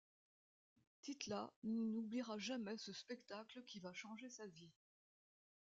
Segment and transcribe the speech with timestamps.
[1.03, 4.73] Tytla n'oubliera jamais ce spectacle qui va changer sa vie.